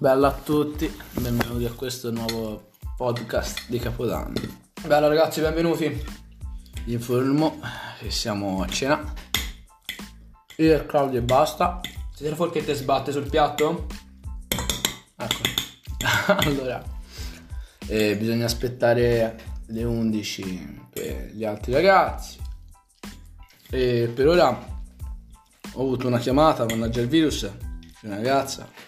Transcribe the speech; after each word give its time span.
Bella 0.00 0.28
a 0.28 0.32
tutti, 0.32 0.88
benvenuti 1.14 1.64
a 1.64 1.72
questo 1.72 2.12
nuovo 2.12 2.70
podcast 2.96 3.64
di 3.66 3.80
Capodanno. 3.80 4.40
Bella 4.86 5.08
ragazzi, 5.08 5.40
benvenuti. 5.40 5.88
Vi 6.84 6.92
informo 6.92 7.58
che 7.98 8.08
siamo 8.12 8.62
a 8.62 8.68
cena. 8.68 9.12
Io 10.58 10.72
e 10.72 10.86
Claudio 10.86 11.18
e 11.18 11.22
basta. 11.22 11.80
Siete 12.14 12.30
la 12.30 12.36
forchetta 12.36 12.70
e 12.70 12.76
sbatte 12.76 13.10
sul 13.10 13.28
piatto? 13.28 13.86
Ecco. 15.16 15.42
allora, 16.46 16.80
eh, 17.88 18.16
bisogna 18.16 18.44
aspettare 18.44 19.36
le 19.66 19.82
11 19.82 20.90
per 20.92 21.32
gli 21.32 21.44
altri 21.44 21.72
ragazzi. 21.72 22.38
E 23.68 24.12
per 24.14 24.28
ora 24.28 24.48
ho 25.72 25.80
avuto 25.82 26.06
una 26.06 26.20
chiamata, 26.20 26.66
mannaggia 26.66 27.00
il 27.00 27.08
virus, 27.08 27.50
di 28.00 28.06
una 28.06 28.14
ragazza. 28.14 28.87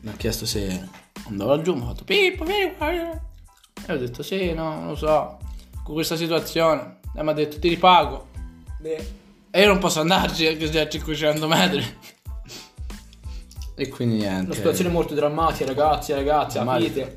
Mi 0.00 0.10
ha 0.10 0.12
chiesto 0.12 0.46
se 0.46 0.88
andavo 1.26 1.54
laggiù, 1.54 1.74
mi 1.74 1.82
ha 1.82 1.86
fatto 1.86 2.04
Pippo, 2.04 2.44
vieni 2.44 2.76
qua. 2.76 2.90
E 2.90 3.92
ho 3.92 3.96
detto 3.96 4.22
sì, 4.22 4.52
no, 4.52 4.74
non 4.74 4.88
lo 4.88 4.96
so. 4.96 5.38
Con 5.82 5.94
questa 5.94 6.16
situazione. 6.16 7.00
E 7.14 7.22
mi 7.22 7.30
ha 7.30 7.32
detto 7.32 7.58
ti 7.58 7.68
ripago. 7.68 8.28
E 9.50 9.60
io 9.60 9.66
non 9.66 9.78
posso 9.78 10.00
andarci 10.00 10.46
anche 10.46 10.70
se 10.70 10.80
a 10.80 10.88
500 10.88 11.48
metri. 11.48 11.96
e 13.74 13.88
quindi 13.88 14.16
niente. 14.16 14.46
una 14.46 14.54
situazione 14.54 14.90
molto 14.90 15.14
drammatica, 15.14 15.66
ragazzi, 15.66 16.12
ragazzi, 16.12 16.58
capite? 16.58 17.16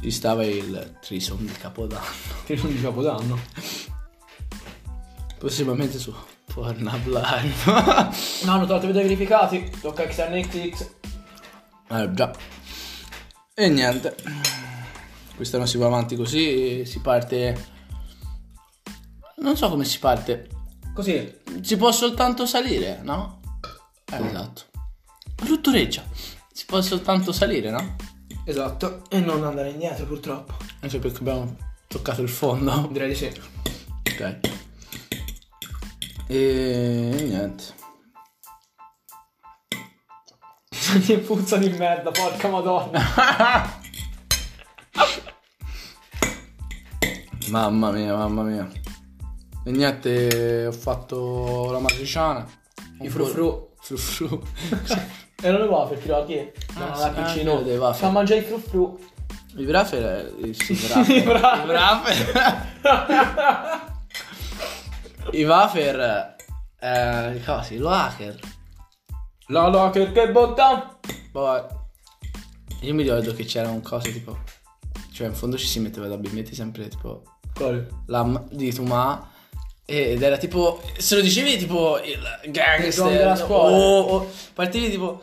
Ci 0.00 0.10
stava 0.10 0.44
il 0.44 0.98
trison 1.00 1.44
di 1.44 1.52
Capodanno. 1.52 2.24
Non 2.46 2.68
di 2.68 2.80
capodanno. 2.80 3.38
Possibilmente 5.38 5.98
su 5.98 6.14
Pornhub 6.52 7.06
Live. 7.06 7.54
No, 8.44 8.52
hanno 8.52 8.66
tolto 8.66 8.84
i 8.84 8.88
video 8.88 9.02
verificati. 9.02 9.70
Tocca 9.80 10.06
XNXX. 10.06 10.95
Eh 11.88 12.12
già. 12.12 12.32
E 13.54 13.68
niente. 13.68 14.16
Quest'anno 15.34 15.66
si 15.66 15.78
va 15.78 15.86
avanti 15.86 16.16
così. 16.16 16.84
Si 16.84 17.00
parte. 17.00 17.74
Non 19.36 19.56
so 19.56 19.68
come 19.68 19.84
si 19.84 19.98
parte. 19.98 20.48
Così. 20.94 21.40
Si 21.60 21.76
può 21.76 21.92
soltanto 21.92 22.46
salire, 22.46 23.00
no? 23.02 23.40
Eh, 24.12 24.26
esatto. 24.26 24.62
Ruttoreggia. 25.44 26.04
Si 26.52 26.64
può 26.64 26.80
soltanto 26.80 27.32
salire, 27.32 27.70
no? 27.70 27.96
Esatto. 28.44 29.02
E 29.08 29.20
non 29.20 29.44
andare 29.44 29.70
indietro, 29.70 30.06
purtroppo. 30.06 30.56
Anche 30.80 30.98
perché 30.98 31.18
abbiamo 31.18 31.56
toccato 31.86 32.22
il 32.22 32.28
fondo. 32.28 32.88
Direi 32.90 33.08
di 33.08 33.14
sì. 33.14 33.32
Ok. 34.10 34.38
E 36.28 37.10
niente. 37.26 37.64
Che 41.04 41.18
puzza 41.18 41.56
di 41.56 41.68
merda, 41.70 42.10
porca 42.10 42.48
madonna. 42.48 43.00
Mamma 47.48 47.92
mia, 47.92 48.14
mamma 48.16 48.42
mia. 48.42 48.68
E 49.64 49.70
niente, 49.70 50.66
ho 50.66 50.72
fatto 50.72 51.70
la 51.70 51.78
matriciana. 51.78 52.44
I 53.00 53.08
frufru. 53.08 53.74
Frufru. 53.80 54.42
Erano 55.40 55.64
le 55.64 55.70
wafer, 55.70 55.98
tirati. 55.98 56.50
No, 56.76 56.92
Ah, 56.92 56.98
la 56.98 57.14
sì, 57.14 57.20
piccino. 57.22 57.62
ah. 57.86 57.92
Fa 57.92 58.10
mangiare 58.10 58.40
i 58.40 58.44
frufru. 58.44 58.98
I 59.56 59.64
Brafer 59.64 60.34
sì, 60.52 60.72
I 60.72 61.22
Brafer. 61.26 61.62
I 61.62 61.66
Brafer. 61.66 62.74
I 65.32 65.44
wafer. 65.44 66.34
Eh, 66.80 67.42
cosa? 67.44 67.74
Il 67.74 67.86
hacker. 67.86 68.38
La 69.48 69.68
la 69.68 69.90
che 69.90 70.10
che 70.10 70.30
botta. 70.30 70.98
Poi. 71.30 71.62
Io 72.80 72.94
mi 72.94 73.02
ricordo 73.02 73.32
che 73.32 73.44
c'era 73.44 73.68
un 73.68 73.80
coso 73.80 74.10
tipo. 74.10 74.36
Cioè, 75.12 75.28
in 75.28 75.34
fondo 75.34 75.56
ci 75.56 75.66
si 75.66 75.78
metteva 75.80 76.08
da 76.08 76.16
metti 76.16 76.54
sempre 76.54 76.88
tipo. 76.88 77.22
Quale? 77.54 77.88
La 78.06 78.24
m- 78.24 78.48
di 78.50 78.72
Tuma. 78.72 79.30
Ed 79.84 80.20
era 80.20 80.36
tipo. 80.36 80.82
Se 80.96 81.14
lo 81.14 81.20
dicevi 81.20 81.56
tipo 81.58 81.98
il 82.00 82.18
gangster 82.50 83.08
della 83.08 83.36
scuola. 83.36 83.76
O, 83.76 84.00
o 84.00 84.30
partivi 84.52 84.90
tipo. 84.90 85.22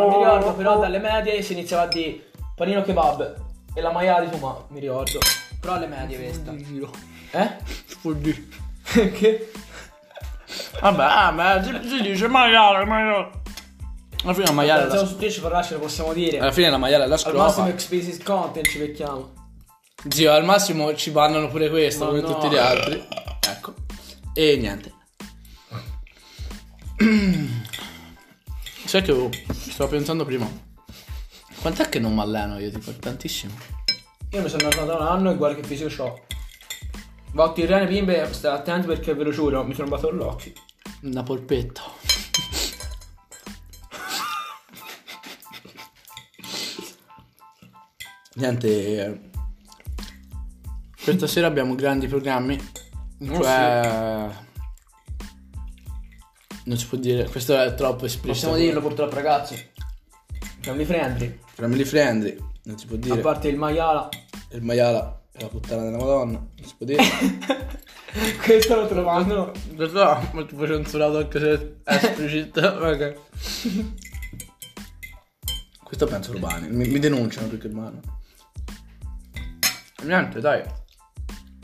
No, 0.00 0.08
mi 0.08 0.16
ricordo 0.18 0.52
però 0.54 0.78
dalle 0.78 0.98
medie 0.98 1.40
si 1.42 1.54
iniziava 1.54 1.84
a 1.84 1.86
dire 1.86 2.26
panino 2.54 2.82
kebab 2.82 3.34
e 3.74 3.80
la 3.80 3.92
maiale 3.92 4.26
di 4.26 4.32
Tuma, 4.32 4.62
mi 4.68 4.80
ricordo. 4.80 5.18
Però 5.58 5.72
alle 5.72 5.86
medie 5.86 6.18
questa. 6.18 6.52
Eh? 7.30 7.56
Che? 9.18 9.50
Vabbè, 10.80 11.02
ah, 11.02 11.30
ma 11.30 11.62
si, 11.62 11.88
si 11.88 12.00
dice 12.02 12.28
maiale, 12.28 12.84
maiale. 12.84 13.30
Alla 14.24 14.32
fine 14.34 14.46
la 14.46 14.52
maiale 14.52 14.88
Siamo 14.88 15.02
la, 15.02 15.06
su 15.08 15.16
Twitch 15.16 15.40
per 15.40 15.50
là 15.52 15.62
ce 15.62 15.74
lo 15.74 15.80
possiamo 15.80 16.12
dire. 16.12 16.38
alla 16.40 16.50
fine 16.50 16.70
la 16.70 16.78
maiale 16.78 17.06
la 17.06 17.20
Al 17.22 17.34
massimo 17.36 17.68
explicit 17.68 18.22
content 18.24 18.66
ci 18.66 18.78
becchiamo. 18.78 19.32
Zio, 20.08 20.32
al 20.32 20.44
massimo 20.44 20.94
ci 20.94 21.10
bannano 21.10 21.48
pure 21.48 21.68
questo 21.68 22.04
Ma 22.04 22.10
come 22.10 22.20
no. 22.22 22.26
tutti 22.32 22.48
gli 22.48 22.56
altri. 22.56 23.04
Ecco. 23.48 23.74
E 24.32 24.56
niente. 24.56 24.92
Sai 28.86 29.02
che 29.02 29.12
oh, 29.12 29.30
stavo 29.52 29.90
pensando 29.90 30.24
prima. 30.24 30.48
Quant'è 31.60 31.88
che 31.88 31.98
non 31.98 32.14
mi 32.14 32.20
alleno 32.20 32.58
io? 32.58 32.70
Tipo, 32.70 32.92
tantissimo. 32.92 33.54
Io 34.30 34.42
mi 34.42 34.48
sono 34.48 34.64
andato 34.64 34.84
da 34.84 34.94
un 34.96 35.06
anno 35.06 35.30
e 35.30 35.36
guarda 35.36 35.60
che 35.60 35.66
fisico 35.66 36.02
ho. 36.02 36.20
Votti 37.32 37.60
Irene 37.62 37.86
bimbe, 37.86 38.32
stai 38.32 38.54
attenti 38.54 38.86
perché 38.86 39.14
ve 39.14 39.24
lo 39.24 39.30
giuro, 39.30 39.64
mi 39.64 39.74
sono 39.74 39.88
battuto 39.88 40.12
l'occhio. 40.12 40.52
Una 41.02 41.22
polpetta. 41.22 41.82
Niente. 48.34 48.68
eh, 49.06 49.20
Questa 51.02 51.26
sera 51.26 51.46
abbiamo 51.46 51.74
grandi 51.74 52.06
programmi. 52.06 52.58
Oh, 53.28 53.42
Cioè. 53.42 54.28
Non 56.64 56.76
si 56.76 56.86
può 56.86 56.98
dire. 56.98 57.28
Questo 57.28 57.58
è 57.60 57.74
troppo 57.74 58.04
esplicito. 58.04 58.32
Possiamo 58.32 58.56
dirlo 58.56 58.80
purtroppo 58.80 59.14
ragazzi. 59.14 59.70
Family 60.60 60.84
friendly. 60.84 61.38
Family 61.54 61.84
friendly. 61.84 62.36
Non 62.64 62.78
si 62.78 62.86
può 62.86 62.96
A 62.96 62.98
dire. 62.98 63.18
parte 63.20 63.48
il 63.48 63.56
maiala. 63.56 64.08
Il 64.50 64.62
maiala 64.62 65.20
è 65.38 65.42
la 65.42 65.48
puttana 65.48 65.82
della 65.82 65.96
Madonna. 65.96 66.38
Non 66.38 66.66
si 66.66 66.74
può 66.76 66.86
dire. 66.86 67.02
Questo 68.42 68.74
lo 68.74 68.86
trovando. 68.88 69.52
Lo 69.76 69.88
so, 69.88 70.28
ma 70.32 70.44
ti 70.44 70.54
puoi 70.54 70.66
censurato 70.66 71.18
anche 71.18 71.38
se 71.38 71.80
è 71.84 71.94
esplicito. 71.94 72.60
Ok. 72.88 73.16
Questo 75.82 76.06
penso 76.06 76.32
lo 76.32 76.38
bani. 76.38 76.68
Mi, 76.68 76.86
mi 76.88 76.98
denunciano 76.98 77.48
più 77.48 77.58
che 77.58 77.68
mano. 77.68 78.00
Niente, 80.02 80.40
dai. 80.40 80.62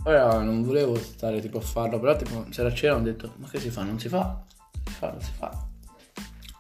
Ora 0.05 0.43
non 0.43 0.63
volevo 0.63 0.97
stare 0.97 1.41
tipo 1.41 1.59
a 1.59 1.61
farlo, 1.61 1.99
però 1.99 2.17
tipo 2.17 2.45
c'era 2.51 2.73
cena 2.73 2.97
ho 2.97 3.01
detto, 3.01 3.35
ma 3.37 3.49
che 3.49 3.59
si 3.59 3.71
fa? 3.71 3.83
Non 3.83 3.99
si 3.99 4.09
fa? 4.09 4.45
Si 4.85 4.93
fa, 4.93 5.11
non 5.11 5.21
si 5.21 5.31
fa. 5.37 5.67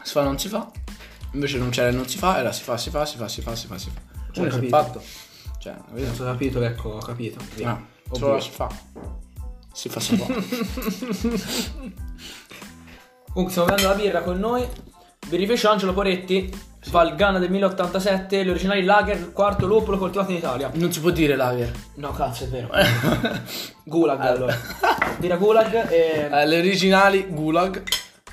Si 0.02 0.12
fa, 0.12 0.22
non 0.22 0.38
si 0.38 0.48
fa. 0.48 0.70
Invece 1.32 1.58
non 1.58 1.70
c'era 1.70 1.88
e 1.88 1.92
non 1.92 2.06
si 2.06 2.16
fa, 2.16 2.38
era 2.38 2.52
si 2.52 2.62
fa, 2.62 2.76
si 2.76 2.90
fa, 2.90 3.04
si 3.04 3.16
fa, 3.16 3.28
si 3.28 3.40
fa, 3.40 3.54
si 3.54 3.66
fa, 3.66 3.78
si 3.78 3.90
fa. 3.90 4.00
Cioè, 4.30 4.50
si 4.50 4.68
fatto. 4.68 5.02
Cioè, 5.64 5.74
capito? 5.88 6.22
Ho 6.22 6.26
capito, 6.26 6.62
ecco, 6.62 6.88
ho 6.90 6.98
capito. 6.98 7.38
Via. 7.54 7.72
Ovvio. 8.08 8.18
solo 8.18 8.38
si 8.40 8.50
fa. 8.50 8.68
Si 9.72 9.88
fa, 9.88 9.98
fa. 9.98 10.26
Comunque 13.32 13.50
stiamo 13.50 13.68
bevendo 13.68 13.88
la 13.88 13.94
birra 13.94 14.20
con 14.20 14.38
noi. 14.38 14.68
Birrificio 15.26 15.70
Angelo 15.70 15.94
Poretti. 15.94 16.52
Valgana 16.90 17.38
del 17.38 17.50
1087. 17.50 18.42
Le 18.44 18.50
originali 18.50 18.84
lager, 18.84 19.32
quarto 19.32 19.64
lupolo 19.66 19.96
coltivato 19.96 20.32
in 20.32 20.36
Italia. 20.36 20.70
non 20.74 20.92
si 20.92 21.00
può 21.00 21.08
dire 21.08 21.34
lager. 21.34 21.72
No, 21.94 22.10
cazzo, 22.12 22.44
è 22.44 22.48
vero. 22.48 22.68
Gulag 23.84 24.20
allora. 24.20 24.54
Birra 25.18 25.36
Gulag. 25.36 25.90
E 25.90 26.28
Eh, 26.30 26.46
le 26.46 26.58
originali 26.58 27.26
Gulag. 27.30 27.82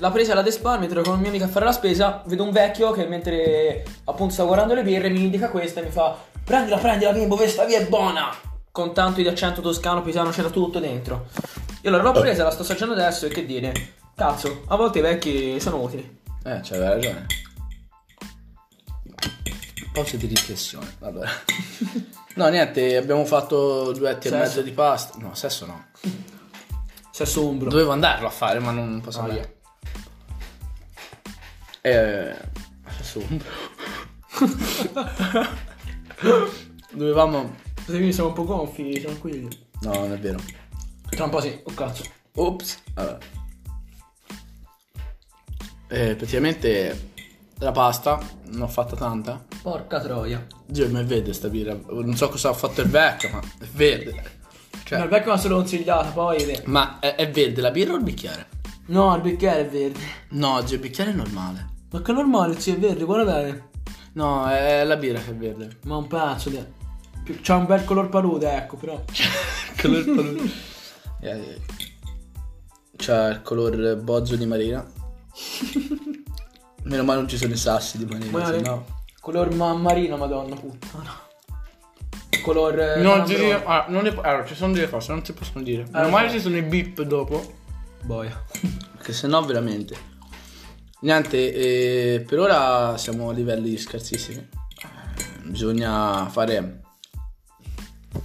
L'ha 0.02 0.10
presa 0.10 0.32
alla 0.32 0.42
Despar 0.42 0.80
mentre 0.80 1.00
con 1.00 1.14
un 1.14 1.20
mio 1.20 1.28
amico 1.28 1.44
a 1.44 1.48
fare 1.48 1.64
la 1.64 1.70
spesa. 1.72 2.22
Vedo 2.26 2.42
un 2.42 2.50
vecchio 2.50 2.90
che 2.90 3.06
mentre 3.06 3.84
appunto 4.04 4.32
sta 4.34 4.42
guardando 4.42 4.74
le 4.74 4.82
birre 4.82 5.08
mi 5.08 5.22
indica 5.22 5.48
questa 5.48 5.80
e 5.80 5.84
mi 5.84 5.90
fa: 5.90 6.16
Prendila, 6.44 6.76
prendila, 6.78 7.12
bimbo, 7.12 7.36
questa 7.36 7.64
via 7.64 7.78
è 7.78 7.86
buona. 7.86 8.34
Con 8.72 8.92
tanto 8.92 9.20
di 9.20 9.28
accento 9.28 9.60
toscano, 9.60 10.02
pisano, 10.02 10.30
c'era 10.30 10.50
tutto 10.50 10.80
dentro. 10.80 11.26
Io 11.82 11.88
allora 11.90 12.02
l'ho 12.02 12.20
presa, 12.20 12.42
la 12.42 12.50
sto 12.50 12.62
assaggiando 12.62 12.94
adesso 12.94 13.26
e 13.26 13.28
che 13.28 13.46
dire? 13.46 13.72
Cazzo, 14.16 14.64
a 14.68 14.76
volte 14.76 14.98
i 14.98 15.02
vecchi 15.02 15.60
sono 15.60 15.80
utili. 15.80 16.20
Eh, 16.44 16.60
c'aveva 16.62 16.88
ragione. 16.90 17.26
Pause 19.92 20.16
di 20.16 20.26
riflessione, 20.26 20.94
vabbè. 20.98 21.26
No, 22.34 22.48
niente, 22.48 22.96
abbiamo 22.96 23.26
fatto 23.26 23.92
duetti 23.92 24.28
e 24.28 24.30
Sesso. 24.30 24.42
mezzo 24.42 24.62
di 24.62 24.70
pasta. 24.70 25.18
No, 25.18 25.34
sesso 25.34 25.66
no. 25.66 25.84
Sesso 27.10 27.46
umbro. 27.46 27.68
Dovevo 27.68 27.90
andarlo 27.92 28.26
a 28.26 28.30
fare, 28.30 28.58
ma 28.58 28.70
non 28.70 29.02
posso 29.02 29.18
Ah, 29.18 29.24
andare. 29.24 29.60
Eh, 31.84 32.36
umbro. 33.14 33.50
Dovevamo... 36.92 37.56
Quindi 37.84 38.12
siamo 38.12 38.28
un 38.28 38.34
po' 38.34 38.44
gonfi, 38.44 39.00
tranquilli. 39.00 39.48
No, 39.80 39.92
non 39.92 40.12
è 40.12 40.18
vero. 40.18 40.38
Tra 41.08 41.24
un 41.24 41.30
po' 41.30 41.40
sì, 41.40 41.60
oh 41.62 41.74
cazzo. 41.74 42.04
Ops. 42.36 42.82
Vabbè. 42.94 43.18
Eh, 45.88 46.14
praticamente 46.14 47.10
la 47.58 47.72
pasta, 47.72 48.20
ne 48.44 48.62
ho 48.62 48.68
fatta 48.68 48.94
tanta. 48.94 49.44
Porca 49.60 50.00
troia. 50.00 50.46
Dio, 50.64 50.88
ma 50.88 51.00
è 51.00 51.04
verde 51.04 51.32
sta 51.32 51.48
birra. 51.48 51.76
Non 51.90 52.14
so 52.14 52.28
cosa 52.28 52.50
ha 52.50 52.54
fatto 52.54 52.80
il 52.80 52.88
vecchio, 52.88 53.30
ma 53.30 53.40
è 53.40 53.66
verde. 53.72 54.40
Cioè, 54.84 54.98
No, 54.98 55.04
il 55.04 55.10
vecchio 55.10 55.32
mi 55.32 55.36
ha 55.36 55.40
solo 55.40 55.56
consigliato, 55.56 56.12
poi... 56.12 56.62
ma 56.66 57.00
è, 57.00 57.16
è 57.16 57.28
verde 57.28 57.60
la 57.60 57.72
birra 57.72 57.94
o 57.94 57.96
il 57.96 58.04
bicchiere? 58.04 58.48
No, 58.86 59.14
il 59.16 59.22
bicchiere 59.22 59.60
è 59.60 59.68
verde. 59.68 60.00
No, 60.30 60.54
oggi 60.54 60.74
il 60.74 60.80
bicchiere 60.80 61.10
è 61.10 61.14
normale. 61.14 61.70
Ma 61.92 62.02
che 62.02 62.12
normale, 62.12 62.58
sì, 62.58 62.72
è 62.72 62.78
verde, 62.78 63.04
guarda 63.04 63.32
bene. 63.34 63.70
No, 64.14 64.46
è 64.48 64.84
la 64.84 64.96
birra 64.96 65.20
che 65.20 65.30
è 65.30 65.34
verde. 65.34 65.78
Ma 65.84 65.96
un 65.96 66.06
pezzo 66.06 66.48
di... 66.50 66.62
C'ha 67.40 67.56
un 67.56 67.66
bel 67.66 67.84
color 67.84 68.08
palude, 68.08 68.50
ecco, 68.52 68.76
però. 68.76 69.00
color 69.80 70.04
palude. 70.04 70.50
Eh, 71.24 71.60
C'ha 72.96 73.28
il 73.28 73.42
color 73.42 73.96
bozzo 74.02 74.34
di 74.34 74.44
marina. 74.44 74.84
Meno 76.84 77.04
male 77.04 77.20
non 77.20 77.28
ci 77.28 77.36
sono 77.36 77.52
i 77.52 77.56
sassi 77.56 77.96
di 77.98 78.06
marina, 78.06 78.30
Guarda, 78.30 78.52
se 78.56 78.60
no. 78.60 78.86
Color 79.20 79.54
ma- 79.54 79.72
marino, 79.74 80.16
madonna 80.16 80.56
puttana. 80.56 81.16
Color... 82.42 82.78
eh, 82.80 83.02
Non 83.02 83.24
ti 83.24 83.36
dire, 83.36 83.62
ah, 83.64 83.84
non 83.88 84.02
le- 84.02 84.18
allora, 84.20 84.44
ci 84.44 84.56
sono 84.56 84.72
delle 84.72 84.90
cose, 84.90 85.12
non 85.12 85.24
si 85.24 85.32
possono 85.32 85.62
dire. 85.62 85.86
Meno 85.92 86.08
Eh, 86.08 86.10
male 86.10 86.26
no. 86.26 86.32
ci 86.32 86.40
sono 86.40 86.56
i 86.56 86.62
beep 86.62 87.02
dopo. 87.02 87.54
Boia. 88.02 88.44
Perché 88.96 89.12
sennò 89.12 89.40
veramente. 89.44 89.94
Niente, 91.02 91.52
eh, 91.52 92.20
per 92.20 92.38
ora 92.38 92.96
siamo 92.96 93.30
a 93.30 93.32
livelli 93.32 93.76
scarsissimi. 93.76 94.48
Bisogna 95.44 96.28
fare 96.28 96.82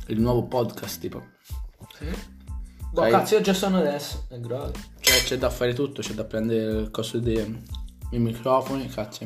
il 0.07 0.19
nuovo 0.19 0.45
podcast, 0.45 0.99
tipo. 0.99 1.23
Sì. 1.97 2.05
Boh, 2.91 3.01
Sai- 3.01 3.11
cazzo, 3.11 3.35
io 3.35 3.41
già 3.41 3.53
sono 3.53 3.79
adesso. 3.79 4.25
È 4.29 4.39
grave. 4.39 4.73
Cioè, 4.99 5.23
c'è 5.23 5.37
da 5.37 5.49
fare 5.49 5.73
tutto, 5.73 6.01
c'è 6.01 6.13
da 6.13 6.23
prendere 6.23 6.81
il 6.81 6.91
coso 6.91 7.19
dei 7.19 7.65
i 8.11 8.19
microfoni, 8.19 8.87
cazzo 8.87 9.23
e 9.23 9.25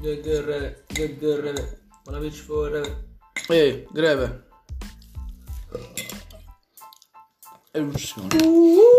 ggrr, 0.00 1.78
Buona 2.02 2.18
bitch 2.18 2.42
forever. 2.42 3.04
Ehi, 3.48 3.86
greve. 3.92 4.48
Eruzione. 7.72 8.98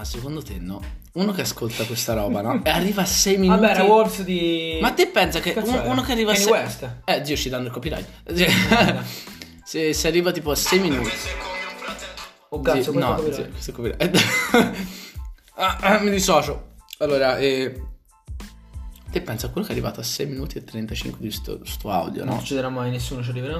Ma 0.00 0.06
secondo 0.06 0.40
te 0.42 0.56
no? 0.58 0.80
Uno 1.12 1.30
che 1.32 1.42
ascolta 1.42 1.84
questa 1.84 2.14
roba, 2.14 2.40
no? 2.40 2.62
E 2.64 2.70
arriva 2.70 3.02
a 3.02 3.04
6 3.04 3.36
minuti. 3.36 3.60
Vabbè, 3.60 3.72
era 3.74 3.82
Wars 3.82 4.22
di... 4.22 4.78
Ma 4.80 4.92
te 4.92 5.08
pensa 5.08 5.40
che 5.40 5.52
Cazzo 5.52 5.72
un- 5.72 5.82
uno 5.88 6.00
che 6.00 6.12
arriva 6.12 6.30
a 6.30 6.34
Kanye 6.34 6.48
6 6.48 6.52
West. 6.58 6.96
Eh, 7.04 7.20
Dio, 7.20 7.36
ci 7.36 7.50
danno 7.50 7.66
il 7.66 7.70
copyright. 7.70 8.08
se, 9.62 9.92
se 9.92 10.08
arriva 10.08 10.32
tipo 10.32 10.52
a 10.52 10.54
6 10.54 10.78
minuti. 10.80 11.10
Oh 12.48 12.60
cazzo, 12.62 12.92
questo 12.92 12.98
no, 12.98 13.14
copyright. 13.14 13.44
sì, 13.44 13.50
questo 13.50 13.70
è 13.70 13.74
copyright. 13.74 14.18
Ah, 15.62 15.76
ah, 15.82 15.98
mi 15.98 16.08
dissocio. 16.10 16.76
Allora, 17.00 17.36
eh, 17.36 17.78
te 19.10 19.20
pensa 19.20 19.48
a 19.48 19.50
quello 19.50 19.66
che 19.66 19.74
è 19.74 19.76
arrivato 19.76 20.00
a 20.00 20.02
6 20.02 20.24
minuti 20.24 20.56
e 20.56 20.64
35 20.64 21.18
di 21.20 21.30
sto, 21.30 21.60
sto 21.66 21.90
audio, 21.90 22.24
Non 22.24 22.36
no? 22.36 22.40
succederà 22.40 22.70
mai, 22.70 22.90
nessuno 22.90 23.22
ci 23.22 23.28
arriverà. 23.28 23.58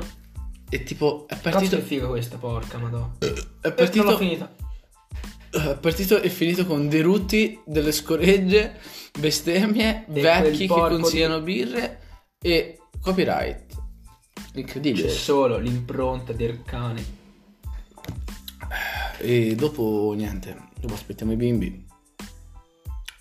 E 0.70 0.82
tipo, 0.84 1.26
è 1.28 1.34
Cazzo 1.34 1.50
partito, 1.50 1.76
che 1.76 1.82
figa 1.82 2.06
questa, 2.06 2.38
porca 2.38 2.78
madonna. 2.78 3.10
è 3.18 3.26
Eh, 3.26 3.28
non 3.28 3.42
l'ho 3.60 3.74
partito, 3.74 4.16
finita. 4.16 4.50
È 5.50 5.76
partito 5.78 6.20
e 6.20 6.28
finito 6.28 6.64
con 6.64 6.88
derutti, 6.88 7.60
delle 7.66 7.92
scoregge, 7.92 8.78
bestemmie, 9.18 10.06
E 10.06 10.20
vecchi 10.20 10.66
che 10.66 10.68
consigliano 10.68 11.40
birre 11.40 12.00
e 12.40 12.78
copyright. 13.00 13.66
Incredibile. 14.54 15.08
C'è 15.08 15.12
solo 15.12 15.58
l'impronta 15.58 16.32
del 16.32 16.62
cane. 16.62 17.18
E 19.18 19.54
dopo 19.54 20.12
niente, 20.16 20.56
dopo 20.78 20.94
aspettiamo 20.94 21.32
i 21.32 21.36
bimbi. 21.36 21.86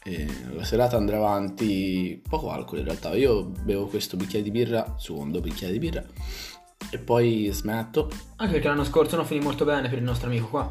E 0.04 0.28
la 0.54 0.64
serata 0.64 0.96
andrà 0.98 1.18
avanti 1.18 2.22
poco 2.28 2.50
alcol 2.52 2.80
in 2.80 2.86
realtà. 2.86 3.16
Io 3.16 3.44
bevo 3.44 3.88
questo 3.88 4.18
bicchiere 4.18 4.44
di 4.44 4.52
birra, 4.52 4.96
secondo 4.98 5.42
bicchiere 5.42 5.74
di 5.74 5.80
birra, 5.80 6.04
e 6.90 6.98
poi 7.00 7.50
smetto. 7.52 8.10
Anche 8.38 8.54
perché 8.54 8.68
l'anno 8.68 8.86
scorso 8.86 9.18
non 9.18 9.26
finì 9.26 9.44
molto 9.44 9.66
bene 9.66 9.90
per 9.90 9.98
il 9.98 10.04
nostro 10.04 10.28
amico 10.28 10.48
qua. 10.48 10.70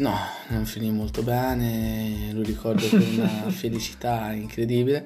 No, 0.00 0.18
non 0.48 0.64
finì 0.64 0.90
molto 0.90 1.22
bene, 1.22 2.32
lo 2.32 2.40
ricordo 2.40 2.88
con 2.88 3.02
una 3.02 3.28
felicità 3.52 4.32
incredibile. 4.32 5.04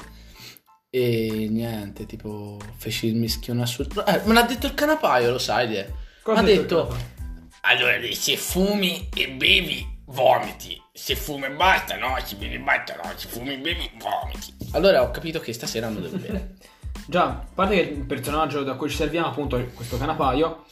E 0.88 1.48
niente, 1.50 2.06
tipo, 2.06 2.60
feci 2.76 3.08
il 3.08 3.16
mischione 3.16 3.62
assurdo. 3.62 4.06
Eh, 4.06 4.20
me 4.24 4.34
l'ha 4.34 4.42
detto 4.42 4.66
il 4.66 4.74
canapaio, 4.74 5.32
lo 5.32 5.38
sai? 5.38 5.66
Mi 5.66 5.84
ha 6.36 6.42
detto? 6.42 6.96
Allora, 7.62 7.94
se 8.12 8.36
fumi 8.36 9.08
e 9.12 9.30
bevi, 9.30 9.84
vomiti. 10.06 10.80
Se 10.92 11.16
fumi 11.16 11.46
e 11.46 11.50
basta, 11.50 11.96
no. 11.96 12.16
Se 12.24 12.36
bevi 12.36 12.54
e 12.54 12.60
basta, 12.60 12.94
no. 12.94 13.10
Se 13.16 13.26
fumi 13.26 13.54
e 13.54 13.58
bevi, 13.58 13.90
vomiti. 13.98 14.54
allora 14.70 15.02
ho 15.02 15.10
capito 15.10 15.40
che 15.40 15.52
stasera 15.52 15.88
non 15.88 16.02
devo 16.02 16.18
bere. 16.18 16.54
Già, 17.08 17.24
a 17.24 17.46
parte 17.52 17.74
che 17.74 17.90
il 17.90 18.06
personaggio 18.06 18.62
da 18.62 18.74
cui 18.74 18.88
ci 18.88 18.96
serviamo, 18.96 19.26
appunto, 19.26 19.60
questo 19.74 19.98
canapaio, 19.98 20.66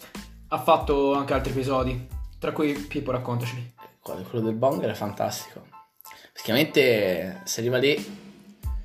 ha 0.47 0.59
fatto 0.63 1.13
anche 1.15 1.33
altri 1.33 1.51
episodi. 1.51 2.07
Tra 2.39 2.53
cui 2.53 2.73
Pippo, 2.73 3.11
raccontaci. 3.11 3.81
Quello 4.03 4.45
del 4.45 4.55
bong 4.55 4.83
era 4.83 4.95
fantastico. 4.95 5.65
Praticamente 6.33 7.41
si 7.45 7.61
arriva 7.61 7.79
lì, 7.79 7.95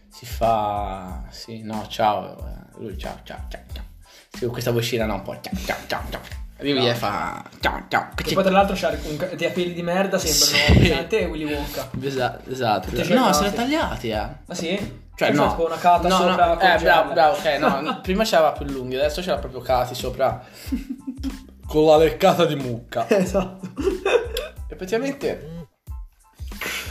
si 0.10 0.26
fa... 0.26 1.24
Sì, 1.30 1.64
no, 1.64 1.86
ciao. 1.90 2.38
eh, 2.38 2.80
Lui 2.80 2.98
ciao, 2.98 3.18
ciao, 3.24 3.46
ciao, 3.50 3.62
ciao. 3.74 3.84
Sì, 4.32 4.42
con 4.42 4.52
questa 4.52 4.72
vocina 4.72 5.06
no, 5.06 5.16
un 5.16 5.22
po' 5.24 5.36
ciao, 5.42 5.54
ciao, 5.66 5.78
ciao, 5.88 6.02
ciao. 6.12 6.22
Arriva 6.60 6.82
e 6.88 6.94
fa 6.96 7.44
ciao, 7.60 7.86
ciao. 7.88 8.10
E 8.24 8.34
poi 8.34 8.44
tra 8.44 8.52
l'altro 8.52 8.76
c'ha 8.78 8.90
un 8.90 9.18
dei 9.18 9.48
capelli 9.48 9.74
di 9.74 9.82
merda, 9.84 10.18
sembrano 10.20 10.74
Sì. 10.74 10.80
presente 10.80 11.26
Willy 11.26 11.52
Wonka. 11.54 11.90
Esatto, 12.02 12.50
esatto. 12.50 12.90
Tutti 12.90 13.14
No, 13.14 13.32
se 13.34 13.44
l'ha 13.44 13.52
tagliati, 13.52 14.10
eh. 14.10 14.16
Ah 14.18 14.54
sì? 14.54 14.76
Cioè, 15.16 15.30
Questa 15.30 15.44
no. 15.46 15.50
tipo 15.50 15.66
una 15.66 15.78
cata 15.78 16.08
no, 16.08 16.16
sopra 16.16 16.46
no, 16.46 16.60
eh, 16.60 16.78
bravo, 16.80 17.12
bravo, 17.14 17.38
ok, 17.38 17.58
no, 17.58 17.82
no, 17.82 18.02
prima 18.06 18.24
c'era 18.24 18.52
più 18.52 18.66
lunghi, 18.66 18.96
adesso 18.96 19.22
c'era 19.22 19.38
proprio 19.38 19.62
cati 19.62 19.96
sopra 19.96 20.44
con 21.66 21.86
la 21.86 21.98
leccata 21.98 22.46
di 22.46 22.56
mucca. 22.56 23.08
Esatto. 23.10 23.68
E 24.78 24.86
praticamente 24.86 25.66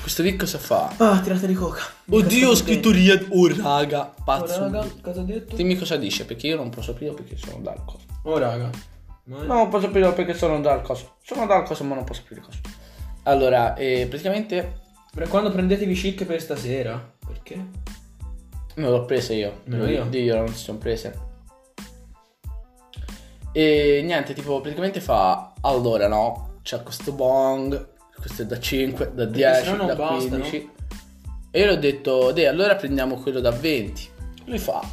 questo 0.00 0.22
lì 0.22 0.34
cosa 0.36 0.58
fa? 0.58 0.92
Ah, 0.96 1.20
tirate 1.20 1.46
di 1.46 1.54
coca. 1.54 1.82
Oddio, 2.10 2.50
ho 2.50 2.54
scritto 2.56 2.90
Ried, 2.90 3.28
oh 3.30 3.46
raga, 3.62 4.12
Oh, 4.18 4.22
pazzo. 4.24 4.58
raga, 4.60 4.84
cosa 5.00 5.20
ha 5.20 5.24
detto? 5.24 5.54
Dimmi 5.54 5.76
cosa 5.76 5.96
dice, 5.96 6.24
perché 6.24 6.48
io 6.48 6.56
non 6.56 6.68
posso 6.70 6.90
aprire 6.90 7.12
perché 7.14 7.36
sono 7.36 7.58
Darkos. 7.60 8.02
Oh, 8.24 8.38
raga. 8.38 8.70
Ma- 9.24 9.42
No, 9.44 9.54
non 9.54 9.68
posso 9.68 9.86
aprire 9.86 10.10
perché 10.12 10.34
sono 10.34 10.60
Darkos. 10.60 11.04
Sono 11.22 11.46
Darkos, 11.46 11.78
ma 11.80 11.94
non 11.94 12.02
posso 12.04 12.22
aprire 12.24 12.40
cosa. 12.40 12.58
Allora, 13.24 13.74
eh, 13.76 14.06
praticamente 14.08 14.80
Per 15.14 15.28
quando 15.28 15.50
prendetevi 15.50 15.94
chic 15.94 16.24
per 16.24 16.40
stasera? 16.42 17.14
Perché? 17.26 17.54
me 18.74 18.88
l'ho 18.90 19.04
presa 19.06 19.32
io. 19.32 19.60
Nemmeno 19.64 19.90
io. 19.90 20.04
Di 20.06 20.22
io 20.22 20.36
non 20.36 20.48
si 20.48 20.62
sono 20.64 20.76
prese. 20.78 21.18
E 23.52 24.02
niente, 24.04 24.34
tipo, 24.34 24.60
praticamente 24.60 25.00
fa 25.00 25.52
allora, 25.62 26.06
no? 26.08 26.45
C'è 26.66 26.82
questo 26.82 27.12
bong, 27.12 27.90
questo 28.18 28.42
è 28.42 28.44
da 28.44 28.58
5, 28.58 29.12
da 29.14 29.24
10, 29.24 29.62
sennò 29.62 29.76
non 29.76 29.86
da 29.86 29.94
basta, 29.94 30.30
15. 30.30 30.70
E 31.52 31.60
io 31.60 31.66
gli 31.66 31.70
ho 31.70 31.78
detto, 31.78 32.32
deh, 32.32 32.48
allora 32.48 32.74
prendiamo 32.74 33.20
quello 33.20 33.38
da 33.38 33.52
20. 33.52 34.10
Lui 34.46 34.58
fa, 34.58 34.84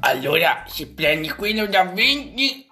Allora, 0.00 0.64
se 0.66 0.88
prendi 0.88 1.30
quello 1.30 1.64
da 1.64 1.84
20, 1.84 2.66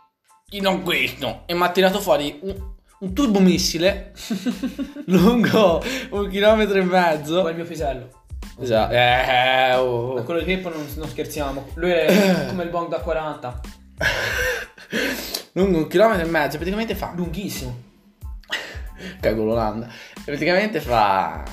ti 0.50 0.61
do 0.61 0.80
questo. 0.80 1.44
e 1.47 1.54
mi 1.54 1.62
ha 1.62 1.71
tirato 1.71 1.99
fuori 1.99 2.40
un, 2.42 2.54
un 2.99 3.14
turbomissile 3.14 4.12
lungo 5.06 5.82
un 6.11 6.28
chilometro 6.28 6.78
e 6.78 6.82
mezzo. 6.85 7.40
Poi 7.40 7.52
il 7.52 7.56
mio 7.56 7.64
pisello. 7.64 8.25
Esatto. 8.61 8.92
Eh, 8.92 9.75
oh. 9.76 10.12
Da 10.16 10.23
quello 10.25 10.40
di 10.40 10.54
Pippo 10.54 10.68
non, 10.68 10.87
non 10.97 11.09
scherziamo. 11.09 11.68
Lui 11.76 11.90
è 11.90 12.44
come 12.49 12.64
il 12.64 12.68
bong 12.68 12.90
da 12.90 13.00
40. 13.00 13.61
lungo 15.52 15.78
un 15.78 15.87
chilometro 15.87 16.26
e 16.26 16.28
mezzo. 16.28 16.59
Praticamente 16.59 16.94
fa. 16.94 17.14
Lunghissimo. 17.16 17.90
Cago 19.21 19.44
l'Olanda. 19.44 19.87
E 19.87 20.23
praticamente 20.25 20.80
fa. 20.80 21.44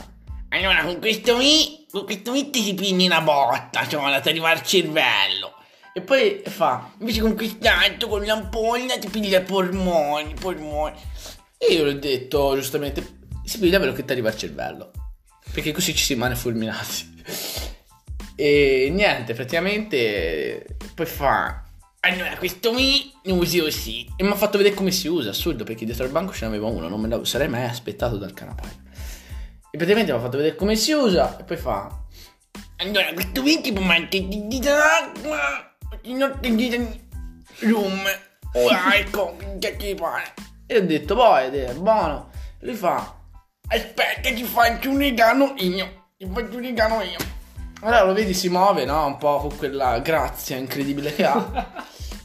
Allora, 0.50 0.84
con 0.84 1.00
questo 1.00 1.38
mi, 1.38 1.86
con 1.92 2.06
questo 2.06 2.32
mi 2.32 2.50
ti 2.50 2.62
si 2.62 2.74
pigli 2.74 3.06
una 3.06 3.22
botta, 3.22 3.88
cioè, 3.88 4.22
ti 4.22 4.30
arriva 4.30 4.50
al 4.50 4.64
cervello. 4.64 5.54
E 5.94 6.02
poi 6.02 6.42
fa. 6.46 6.92
Invece 7.00 7.22
con 7.22 7.36
quest'altro, 7.36 8.08
con 8.08 8.24
l'ampolla, 8.24 8.98
ti 8.98 9.10
piglia 9.10 9.40
i 9.40 9.44
polmoni, 9.44 10.34
polmoni. 10.40 10.96
E 11.58 11.74
io 11.74 11.86
gli 11.86 11.96
ho 11.96 12.00
detto, 12.00 12.56
giustamente, 12.56 13.20
si 13.44 13.60
piglia 13.60 13.78
quello 13.78 13.94
che 13.94 14.06
ti 14.06 14.12
arriva 14.12 14.30
al 14.30 14.38
cervello. 14.38 14.92
Perché 15.52 15.72
così 15.72 15.96
ci 15.96 16.04
si 16.04 16.14
rimane 16.14 16.36
fulminati. 16.36 17.24
E 18.36 18.90
niente, 18.92 19.34
praticamente. 19.34 20.66
Poi 20.96 21.06
fa. 21.06 21.64
Allora, 22.02 22.38
questo 22.38 22.72
mi 22.72 23.12
lo 23.24 23.36
usi 23.36 23.60
così. 23.60 24.08
E 24.16 24.24
mi 24.24 24.30
ha 24.30 24.36
fatto 24.36 24.58
vedere 24.58 24.74
come 24.74 24.92
si 24.92 25.08
usa, 25.08 25.32
assurdo, 25.32 25.66
perché 25.66 25.84
dietro 25.84 26.06
al 26.06 26.12
banco 26.12 26.32
ce 26.32 26.46
n'aveva 26.46 26.68
uno, 26.68 26.88
non 26.88 27.02
me 27.02 27.10
lo 27.10 27.26
sarei 27.26 27.50
mai 27.50 27.66
aspettato 27.66 28.16
dal 28.18 28.34
canapaio. 28.34 28.88
E 29.72 29.78
praticamente 29.78 30.12
mi 30.14 30.18
ha 30.18 30.22
fatto 30.22 30.38
vedere 30.38 30.56
come 30.56 30.76
si 30.76 30.94
usa, 30.94 31.38
e 31.38 31.44
poi 31.44 31.58
fa. 31.58 32.06
Allora, 32.78 33.12
questo 33.14 33.44
mi 33.44 33.60
tipo 33.60 33.82
manca 33.82 34.18
di 34.18 34.48
dita 34.48 34.76
d'acqua, 34.76 35.76
di 36.02 36.14
notte 36.14 36.56
di 36.56 37.02
lume. 37.60 38.28
Ora, 38.54 38.96
ecco, 38.96 39.36
che 39.60 39.76
ti 39.76 39.94
pare. 39.94 40.34
E 40.66 40.78
ho 40.78 40.82
detto, 40.86 41.16
poi, 41.16 41.48
è 41.48 41.74
buono. 41.74 42.32
Lui 42.62 42.76
fa. 42.76 43.14
Aspetta, 43.68 44.34
ti 44.34 44.44
faccio 44.44 44.90
un 44.90 45.00
regalo 45.00 45.54
io. 45.58 46.08
ti 46.18 46.28
faccio 46.32 46.60
regalo 46.60 47.02
io. 47.02 47.18
Allora 47.82 48.04
lo 48.04 48.14
vedi, 48.14 48.34
si 48.34 48.50
muove, 48.50 48.84
no? 48.86 49.06
Un 49.06 49.18
po' 49.18 49.38
con 49.40 49.56
quella 49.56 50.00
grazia 50.00 50.58
incredibile 50.58 51.14
che 51.14 51.26
ha. 51.26 51.68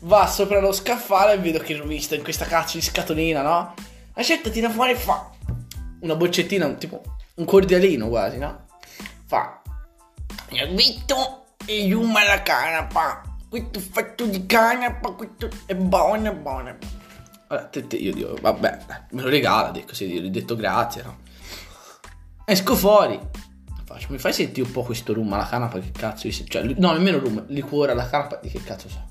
Va 0.00 0.26
sopra 0.26 0.61
lo 0.61 0.73
scaffale 0.73 1.34
e 1.34 1.38
vedo 1.38 1.58
che 1.61 1.75
l'ho 1.75 1.87
vista 1.87 2.14
in 2.14 2.23
questa 2.23 2.44
cazzo 2.44 2.76
di 2.76 2.82
scatolina, 2.82 3.40
no? 3.42 3.75
Accetta, 4.14 4.50
tira 4.50 4.68
fuori 4.68 4.92
e 4.92 4.96
fa 4.96 5.30
una 6.00 6.14
boccettina, 6.16 6.66
un- 6.66 6.76
tipo 6.76 7.02
un 7.37 7.44
cordialino 7.44 8.08
quasi, 8.08 8.38
no? 8.38 8.66
Fa. 9.26 9.62
Visto 10.70 11.44
e 11.64 11.84
yuma 11.84 12.25
la 12.25 12.42
canapa. 12.42 13.23
Questo 13.49 13.78
fatto 13.80 14.26
di 14.26 14.44
canapa, 14.46 15.12
questo 15.12 15.49
è 15.66 15.75
buono, 15.75 16.28
è 16.30 16.34
buono. 16.34 16.76
Allora, 17.46 17.66
te- 17.68 17.87
te- 17.87 17.96
io 17.96 18.12
dico, 18.12 18.37
vabbè, 18.40 18.78
me 19.11 19.23
lo 19.23 19.28
regala, 19.28 19.70
dico 19.70 19.87
così, 19.88 20.08
gli 20.08 20.26
ho 20.26 20.30
detto 20.30 20.56
grazie, 20.56 21.02
no? 21.02 21.18
Esco 22.44 22.75
fuori. 22.75 23.18
Faccio, 23.94 24.08
mi 24.10 24.18
fai 24.18 24.32
sentire 24.32 24.66
un 24.66 24.72
po' 24.72 24.82
questo 24.82 25.12
rum 25.12 25.32
alla 25.34 25.46
canapa, 25.46 25.78
che 25.78 25.92
cazzo 25.92 26.26
di... 26.26 26.32
Cioè, 26.32 26.64
no, 26.78 26.92
nemmeno 26.92 27.20
rum, 27.20 27.44
liquore 27.46 27.92
alla 27.92 28.08
canapa, 28.08 28.40
di 28.42 28.48
che 28.48 28.60
cazzo 28.60 28.88
sa? 28.88 29.06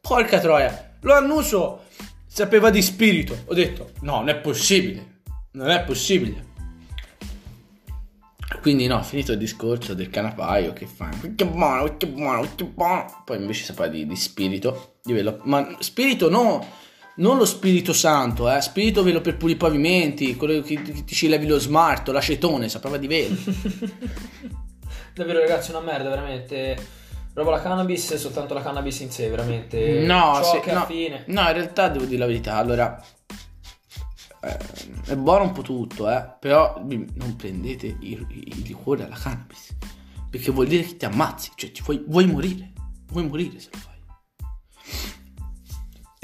Porca 0.00 0.40
troia, 0.40 0.96
lo 1.00 1.14
annuso 1.14 1.84
sapeva 2.26 2.70
di 2.70 2.82
spirito. 2.82 3.44
Ho 3.44 3.54
detto, 3.54 3.92
no, 4.00 4.16
non 4.16 4.30
è 4.30 4.36
possibile, 4.36 5.20
non 5.52 5.70
è 5.70 5.84
possibile. 5.84 6.44
Quindi 8.62 8.88
no, 8.88 9.00
finito 9.04 9.30
il 9.30 9.38
discorso 9.38 9.94
del 9.94 10.10
canapaio, 10.10 10.72
che 10.72 10.86
fa? 10.86 11.10
È 11.10 11.44
buono, 11.44 11.98
è 11.98 12.06
buono, 12.06 12.42
è 12.42 12.64
buono. 12.64 13.22
Poi 13.24 13.36
invece 13.36 13.62
sapeva 13.62 13.86
di, 13.86 14.06
di 14.08 14.16
spirito, 14.16 14.96
di 15.04 15.12
velo. 15.12 15.38
Ma 15.44 15.76
spirito 15.78 16.28
no, 16.28 16.66
non 17.16 17.36
lo 17.38 17.44
spirito 17.44 17.92
santo, 17.92 18.50
eh. 18.50 18.60
Spirito 18.60 19.02
velo 19.02 19.20
per 19.20 19.36
pulire 19.36 19.56
i 19.56 19.60
pavimenti, 19.60 20.36
quello 20.36 20.60
che, 20.62 20.80
che 20.82 21.04
ti 21.04 21.14
ci 21.14 21.28
levi 21.28 21.46
lo 21.46 21.58
smarto, 21.58 22.12
l'acetone, 22.12 22.68
sapeva 22.68 22.96
di 22.96 23.06
velo. 23.06 23.34
Davvero, 25.14 25.40
ragazzi, 25.40 25.70
una 25.70 25.80
merda, 25.80 26.08
veramente. 26.10 26.76
Roba 27.32 27.50
la 27.50 27.60
cannabis 27.62 28.10
è 28.12 28.18
soltanto 28.18 28.54
la 28.54 28.62
cannabis 28.62 29.00
in 29.00 29.10
sé, 29.10 29.28
veramente. 29.28 30.00
No, 30.00 30.40
Ciò 30.42 30.60
se- 30.62 30.72
no, 30.72 30.84
fine. 30.86 31.24
no, 31.28 31.40
in 31.42 31.52
realtà 31.52 31.88
devo 31.88 32.04
dire 32.06 32.18
la 32.18 32.26
verità. 32.26 32.56
Allora, 32.56 33.02
eh, 34.42 34.58
è 35.06 35.16
buono 35.16 35.44
un 35.44 35.52
po' 35.52 35.62
tutto, 35.62 36.10
eh. 36.10 36.24
Però 36.40 36.82
non 36.84 37.36
prendete 37.36 37.86
i, 37.86 38.12
i- 38.12 38.42
i 38.58 38.62
liquori 38.62 39.02
alla 39.02 39.16
cannabis. 39.16 39.74
Perché 40.30 40.50
vuol 40.50 40.66
dire 40.66 40.82
che 40.82 40.96
ti 40.96 41.04
ammazzi, 41.04 41.50
cioè 41.54 41.70
ti 41.72 41.82
vuoi, 41.84 42.02
vuoi 42.06 42.26
morire. 42.26 42.72
Vuoi 43.08 43.26
morire 43.26 43.58
se 43.60 43.68
lo 43.72 43.78
fai. 43.78 43.94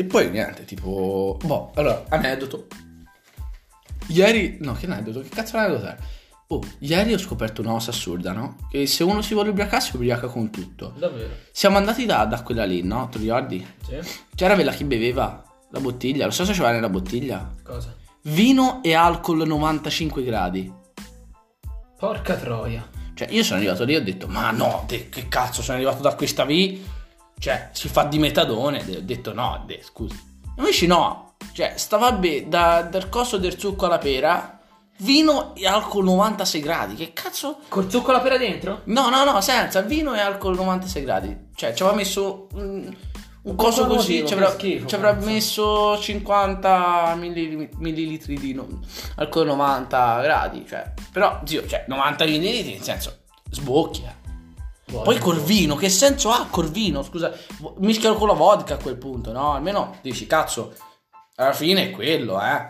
E 0.03 0.05
poi 0.05 0.31
niente, 0.31 0.65
tipo. 0.65 1.39
Boh, 1.45 1.71
allora, 1.77 2.05
aneddoto. 2.09 2.67
Ieri. 4.09 4.59
No, 4.61 4.73
che 4.73 4.87
aneddoto? 4.87 5.21
Che 5.21 5.29
cazzo 5.29 5.57
aneddoto 5.57 5.87
è? 5.87 5.97
Oh, 6.49 6.61
ieri 6.81 7.15
ho 7.15 7.19
scoperto 7.19 7.63
una 7.63 7.71
cosa 7.71 7.91
assurda, 7.91 8.33
no? 8.33 8.57
Che 8.69 8.85
se 8.87 9.05
uno 9.05 9.23
si 9.23 9.33
vuole 9.33 9.51
ubriacare, 9.51 9.81
si 9.81 9.95
ubriaca 9.95 10.27
con 10.27 10.51
tutto. 10.51 10.93
Davvero. 10.99 11.31
Siamo 11.53 11.77
andati 11.77 12.05
da, 12.05 12.25
da 12.25 12.43
quella 12.43 12.65
lì, 12.65 12.83
no? 12.83 13.09
Ti 13.11 13.19
ricordi? 13.19 13.65
Sì. 13.87 13.99
C'era 14.35 14.55
quella 14.55 14.73
che 14.73 14.85
beveva 14.85 15.45
la 15.71 15.81
bottiglia, 15.81 16.25
lo 16.25 16.33
so 16.33 16.45
se 16.45 16.53
c'era 16.53 16.73
nella 16.73 16.91
bottiglia. 16.91 17.49
Cosa? 17.63 17.95
Vino 18.23 18.83
e 18.83 18.93
alcol 18.93 19.47
95 19.47 20.25
gradi. 20.25 20.71
Porca 21.97 22.35
troia. 22.35 22.87
Cioè, 23.15 23.29
io 23.31 23.45
sono 23.45 23.61
arrivato 23.61 23.85
lì 23.85 23.95
e 23.95 23.99
ho 23.99 24.03
detto, 24.03 24.27
ma 24.27 24.51
no, 24.51 24.85
te, 24.89 25.09
che 25.09 25.29
cazzo, 25.29 25.63
sono 25.63 25.77
arrivato 25.77 26.03
da 26.03 26.15
questa 26.15 26.45
V, 26.45 26.79
cioè, 27.43 27.71
si 27.73 27.89
fa 27.89 28.05
di 28.05 28.21
metadone. 28.21 28.85
Ho 28.89 29.01
detto, 29.01 29.35
no, 29.35 29.65
de, 29.67 29.81
scusa. 29.83 30.15
Invece 30.59 30.87
no, 30.87 31.35
cioè, 31.53 31.73
stava 31.75 32.07
a 32.07 32.13
be- 32.13 32.47
da, 32.49 32.83
dal 32.83 33.09
coso 33.09 33.37
del 33.37 33.59
zucco 33.59 33.87
alla 33.87 33.99
pera, 33.99 34.61
vino 34.99 35.53
e 35.57 35.67
alcol 35.67 36.05
96 36.05 36.61
gradi. 36.61 36.95
Che 36.95 37.13
cazzo? 37.13 37.59
Col 37.67 37.91
zucco 37.91 38.11
alla 38.11 38.21
pera 38.21 38.39
dentro? 38.39 38.83
No, 38.85 39.09
no, 39.09 39.25
no, 39.25 39.41
senza, 39.41 39.81
vino 39.81 40.15
e 40.15 40.21
alcol 40.21 40.55
96 40.55 41.03
gradi. 41.03 41.37
Cioè, 41.57 41.75
ci 41.75 41.83
aveva 41.83 41.97
messo 41.97 42.47
un, 42.53 42.95
un 43.43 43.55
coso 43.57 43.89
così, 43.89 44.25
ci 44.25 44.35
avrà, 44.35 45.13
messo 45.15 45.99
50 45.99 47.17
milli- 47.19 47.69
millilitri 47.79 48.39
di 48.39 48.55
no- 48.55 48.69
alcol 49.17 49.47
90 49.47 50.21
gradi. 50.21 50.65
Cioè, 50.65 50.93
però, 51.11 51.41
zio, 51.45 51.67
cioè, 51.67 51.87
90 51.89 52.25
millilitri, 52.25 52.75
nel 52.75 52.83
senso, 52.83 53.23
sbocchi, 53.51 54.05
eh. 55.01 55.05
Poi 55.05 55.19
col 55.19 55.41
vino, 55.41 55.75
che 55.75 55.89
senso 55.89 56.31
ha 56.31 56.47
col 56.51 56.71
vino? 56.71 57.03
Scusa, 57.03 57.33
mischialo 57.79 58.17
con 58.17 58.29
la 58.29 58.35
vodka 58.35 58.75
a 58.75 58.79
quel 58.79 58.97
punto, 58.97 59.33
no? 59.33 59.53
Almeno 59.53 59.97
dici, 60.03 60.27
cazzo, 60.27 60.75
alla 61.37 61.53
fine 61.53 61.85
è 61.85 61.91
quello, 61.91 62.41
eh. 62.41 62.67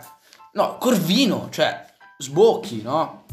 No, 0.53 0.77
col 0.77 0.97
vino, 0.97 1.49
cioè, 1.51 1.85
sbocchi, 2.17 2.81
no? 2.81 3.25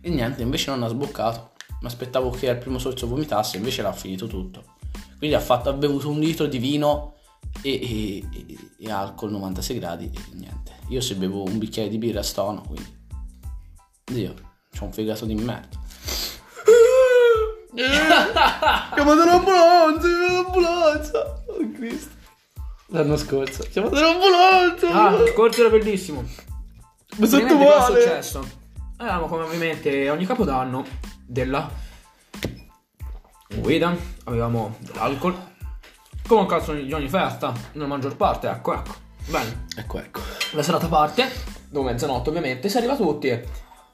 E 0.00 0.10
niente, 0.10 0.42
invece 0.42 0.70
non 0.70 0.82
ha 0.82 0.88
sboccato. 0.88 1.50
Mi 1.80 1.86
aspettavo 1.86 2.30
che 2.30 2.48
al 2.48 2.58
primo 2.58 2.78
sorso 2.78 3.06
vomitasse, 3.06 3.56
invece 3.56 3.82
l'ha 3.82 3.92
finito 3.92 4.26
tutto. 4.26 4.64
Quindi 5.18 5.36
ha, 5.36 5.40
fatto, 5.40 5.68
ha 5.68 5.72
bevuto 5.72 6.08
un 6.08 6.18
litro 6.18 6.46
di 6.46 6.58
vino 6.58 7.14
e, 7.60 7.70
e, 7.70 8.28
e- 8.32 8.58
e 8.78 8.90
alcol 8.90 9.30
96 9.30 9.78
gradi 9.78 10.06
e 10.06 10.34
niente. 10.34 10.72
Io 10.88 11.00
se 11.00 11.14
bevo 11.14 11.44
un 11.44 11.58
bicchiere 11.58 11.88
di 11.88 11.98
birra 11.98 12.22
stono, 12.22 12.62
quindi... 12.62 13.00
Dio, 14.04 14.34
c'ho 14.76 14.84
un 14.84 14.92
fegato 14.92 15.24
di 15.24 15.34
merda. 15.34 15.80
Chiamate 17.74 19.24
l'ambulanza, 19.24 20.08
l'ambulanza. 20.08 21.42
Oh 21.46 21.70
Cristo. 21.74 22.10
L'anno 22.88 23.16
scorso. 23.16 23.66
Chiamate 23.70 24.00
l'ambulanza. 24.00 24.88
Ah, 24.90 25.26
scorso 25.32 25.60
era 25.60 25.70
bellissimo. 25.70 26.20
Mi 27.16 27.26
sento 27.26 27.54
Ovviamente 27.54 27.64
cosa 27.64 27.86
è 27.86 27.90
male. 27.90 28.00
successo? 28.02 28.48
Eravamo 28.98 29.26
come 29.26 29.42
ovviamente 29.44 30.10
ogni 30.10 30.26
capodanno 30.26 30.84
della 31.26 31.68
guida, 33.56 33.94
avevamo 34.24 34.76
dell'alcol. 34.80 35.50
Come 36.26 36.40
un 36.42 36.46
cazzo 36.46 36.72
di 36.72 36.92
ogni 36.92 37.08
festa, 37.08 37.52
nella 37.72 37.86
maggior 37.86 38.16
parte, 38.16 38.48
ecco, 38.48 38.74
ecco. 38.74 38.94
Bene, 39.28 39.66
Ecco, 39.76 39.98
ecco. 39.98 40.20
la 40.52 40.62
serata 40.62 40.86
parte, 40.88 41.30
dopo 41.68 41.86
mezzanotte 41.86 42.28
ovviamente, 42.30 42.68
si 42.68 42.76
arriva 42.76 42.96
tutti, 42.96 43.40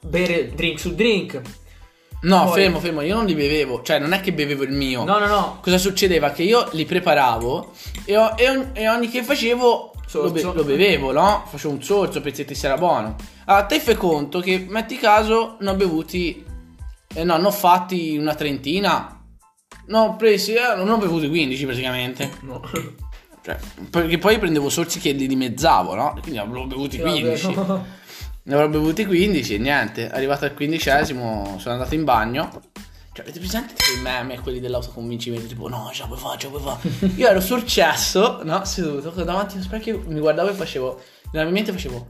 bere 0.01 0.49
drink 0.53 0.79
su 0.79 0.93
drink. 0.95 1.41
No, 2.21 2.45
Poi- 2.45 2.61
fermo, 2.61 2.79
fermo. 2.79 3.01
Io 3.01 3.15
non 3.15 3.25
li 3.25 3.33
bevevo. 3.35 3.81
Cioè, 3.81 3.99
non 3.99 4.11
è 4.13 4.19
che 4.19 4.33
bevevo 4.33 4.63
il 4.63 4.71
mio. 4.71 5.03
No, 5.05 5.19
no, 5.19 5.27
no, 5.27 5.59
Cosa 5.61 5.77
succedeva? 5.77 6.31
Che 6.31 6.43
io 6.43 6.67
li 6.73 6.85
preparavo 6.85 7.71
e, 8.05 8.17
o- 8.17 8.33
e 8.35 8.49
ogni, 8.49 8.67
e 8.73 8.89
ogni 8.89 9.07
che 9.09 9.23
facevo 9.23 9.93
lo, 10.11 10.31
be- 10.31 10.41
lo 10.41 10.63
bevevo, 10.63 11.11
no? 11.11 11.43
Facevo 11.47 11.73
un 11.73 11.81
sorso, 11.83 12.19
pezzetti 12.19 12.55
se 12.55 12.65
era 12.67 12.77
buono. 12.77 13.15
Allora, 13.45 13.65
te 13.65 13.79
fai 13.79 13.95
conto 13.95 14.39
che, 14.39 14.65
metti 14.67 14.97
caso, 14.97 15.55
ne 15.61 15.69
ho 15.69 15.75
bevuti... 15.75 16.45
Eh, 17.13 17.23
no, 17.23 17.37
ne 17.37 17.47
ho 17.47 17.51
fatti 17.51 18.17
una 18.17 18.35
trentina. 18.35 19.23
Ne 19.87 19.97
ho 19.97 20.15
presi... 20.15 20.53
Eh, 20.53 20.75
non 20.75 20.89
ho 20.89 20.97
bevuti 20.97 21.27
15 21.29 21.65
praticamente. 21.65 22.31
no. 22.41 22.61
Cioè, 23.41 23.57
perché 23.89 24.17
poi 24.17 24.37
prendevo 24.37 24.67
sorsi 24.69 24.99
che 24.99 25.11
li 25.11 25.25
dimezzavo, 25.25 25.95
no? 25.95 26.17
Quindi 26.21 26.39
avrò 26.39 26.65
bevuti 26.65 26.99
15. 26.99 27.55
Ne 28.49 28.55
avrò 28.55 28.67
bevuti 28.67 29.05
15 29.05 29.53
e 29.53 29.57
niente. 29.59 30.09
Arrivato 30.09 30.45
al 30.45 30.55
quindicesimo 30.55 31.57
sono 31.59 31.75
andato 31.75 31.93
in 31.93 32.03
bagno. 32.03 32.49
Cioè, 33.13 33.21
avete 33.21 33.37
presente 33.37 33.75
quei 33.75 34.01
meme, 34.01 34.39
quelli 34.39 34.59
dell'autoconvincimento? 34.59 35.45
Tipo, 35.45 35.69
no, 35.69 35.91
la 35.95 36.05
puoi 36.07 36.17
fare, 36.17 36.37
la 36.41 36.49
puoi 36.49 36.61
fare. 36.63 37.13
Io 37.15 37.27
ero 37.27 37.41
successo, 37.41 38.39
no? 38.41 38.65
Seduto 38.65 39.11
davanti 39.23 39.53
allo 39.53 39.63
specchio, 39.63 40.01
mi 40.07 40.19
guardavo 40.19 40.49
e 40.49 40.53
facevo. 40.53 40.99
Nella 41.31 41.43
mia 41.45 41.53
mente 41.53 41.71
facevo. 41.71 42.07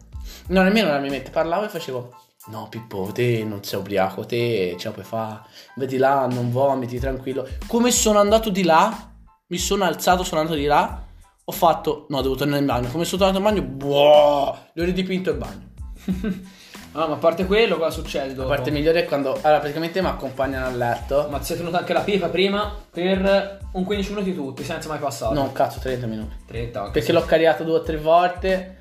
No, 0.48 0.63
nemmeno 0.63 0.88
nella 0.88 1.01
mia 1.01 1.10
mente, 1.10 1.29
parlavo 1.29 1.65
e 1.65 1.67
facevo. 1.67 2.15
No, 2.48 2.67
Pippo, 2.69 3.10
te 3.13 3.43
non 3.43 3.62
sei 3.62 3.77
ubriaco, 3.77 4.25
te 4.25 4.77
ce 4.79 4.88
la 4.88 4.93
puoi 4.93 5.05
fare. 5.05 5.41
Vedi 5.75 5.98
là, 5.98 6.25
non 6.25 6.51
vomiti, 6.51 7.00
tranquillo. 7.00 7.46
Come 7.67 7.91
sono 7.91 8.17
andato 8.17 8.50
di 8.50 8.63
là, 8.63 9.12
mi 9.48 9.58
sono 9.58 9.84
alzato, 9.84 10.24
sono 10.24 10.39
andato 10.39 10.58
di 10.58 10.67
là. 10.67 11.03
Ho 11.43 11.51
fatto. 11.51 12.05
No, 12.10 12.22
devo 12.22 12.36
tornare 12.36 12.62
in 12.62 12.65
bagno. 12.65 12.89
Come 12.89 13.03
sono 13.03 13.24
tornato 13.24 13.39
in 13.39 13.43
bagno, 13.43 13.62
boh, 13.67 14.58
gli 14.74 14.79
ho 14.79 14.86
ridipinto 14.86 15.31
il 15.31 15.36
bagno. 15.36 15.69
Ah, 16.94 17.06
ma 17.06 17.13
a 17.13 17.18
parte 17.18 17.46
quello, 17.46 17.78
cosa 17.78 17.92
succede 17.92 18.34
dopo? 18.34 18.50
La 18.50 18.56
parte 18.56 18.72
migliore 18.72 19.04
è 19.04 19.06
quando. 19.06 19.38
Allora, 19.42 19.60
praticamente 19.60 20.01
mi 20.01 20.08
accompagnano 20.08 20.66
a 20.66 20.70
letto. 20.72 21.28
Ma 21.30 21.42
si 21.44 21.54
è 21.54 21.56
tenuto 21.56 21.78
anche 21.78 21.94
la 21.94 22.01
pipa 22.01 22.30
prima 22.30 22.75
per 22.89 23.60
un 23.74 23.84
15 23.84 24.13
minuti 24.13 24.34
tutti, 24.34 24.63
senza 24.63 24.89
mai 24.89 24.98
passare. 24.98 25.36
No, 25.36 25.51
cazzo, 25.51 25.80
30 25.80 26.08
minuti. 26.08 26.36
30 26.48 26.80
anche. 26.80 26.92
Perché 26.92 27.12
l'ho 27.12 27.24
cariato 27.24 27.63
due 27.63 27.78
o 27.78 27.82
tre 27.84 27.98
volte. 27.98 28.78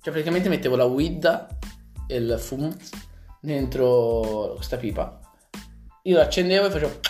Cioè, 0.00 0.12
praticamente 0.12 0.48
mettevo 0.48 0.76
la 0.76 0.84
weed 0.84 1.46
e 2.06 2.16
il 2.16 2.36
fum 2.38 2.72
dentro 3.40 4.52
questa 4.54 4.76
pipa. 4.76 5.18
Io 6.02 6.16
lo 6.16 6.22
accendevo 6.22 6.66
e 6.66 6.70
facevo. 6.70 7.00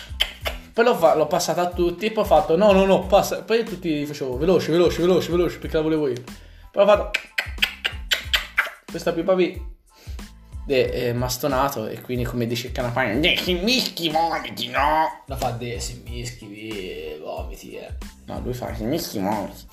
Poi 0.73 0.83
l'ho, 0.83 0.95
fa- 0.95 1.13
l'ho 1.13 1.27
passata 1.27 1.61
a 1.61 1.69
tutti. 1.69 2.09
Poi 2.09 2.23
ho 2.23 2.27
fatto 2.27 2.57
no, 2.57 2.71
no, 2.71 2.85
no, 2.85 3.05
passa. 3.05 3.43
Poi 3.43 3.63
tutti 3.63 4.03
facevo 4.07 4.35
veloce, 4.35 4.71
veloce, 4.71 4.99
veloce, 4.99 5.29
veloce 5.29 5.59
perché 5.59 5.75
la 5.75 5.83
volevo 5.83 6.07
io. 6.07 6.23
Poi 6.71 6.83
ho 6.83 6.87
fatto. 6.87 7.19
Questa 8.93 9.11
pipa. 9.11 9.35
E 10.67 10.91
è 10.91 11.13
mastonato. 11.13 11.87
E 11.87 11.99
quindi, 12.01 12.25
come 12.25 12.45
dice 12.45 12.67
il 12.67 12.73
canapagno. 12.73 13.17
Ne 13.19 13.35
si 13.37 13.53
mischi 13.53 14.07
vomiti, 14.09 14.67
no? 14.67 15.23
La 15.25 15.35
fa 15.35 15.49
de 15.49 15.79
si 15.79 16.03
mischi, 16.07 16.45
vi- 16.45 17.17
vomiti, 17.19 17.73
eh. 17.73 17.89
No, 18.27 18.39
lui 18.41 18.53
fa. 18.53 18.71
Si 18.75 18.83
mischi 18.83 19.17
vomiti. 19.17 19.65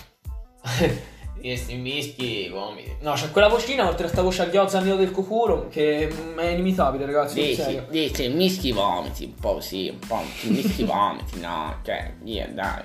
Questi 1.39 1.75
mischi 1.77 2.49
vomiti. 2.49 2.97
No, 3.00 3.12
c'è 3.12 3.31
quella 3.31 3.49
vocina, 3.49 3.87
oltre 3.87 4.07
a 4.07 4.09
sta 4.09 4.23
voce 4.23 4.41
al 4.41 4.83
nido 4.83 4.97
del 4.97 5.11
cocuro, 5.11 5.69
che 5.69 6.09
è 6.09 6.49
inimitabile, 6.49 7.05
ragazzi. 7.05 7.55
serio. 7.55 7.87
dici, 7.91 8.29
mischi 8.29 8.73
vomiti, 8.73 9.25
un 9.25 9.35
po' 9.35 9.61
sì, 9.61 9.91
un 9.91 9.99
po' 9.99 10.23
mischi 10.45 10.85
vomiti, 10.85 11.41
no, 11.41 11.79
cioè, 11.85 12.15
via, 12.23 12.49
dai. 12.49 12.83